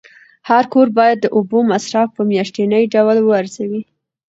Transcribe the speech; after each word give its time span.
هر 0.49 0.63
کور 0.73 0.87
باید 0.97 1.17
د 1.21 1.25
اوبو 1.37 1.59
مصرف 1.71 2.07
په 2.17 2.21
میاشتني 2.31 2.81
ډول 2.93 3.17
وارزوي. 3.23 3.81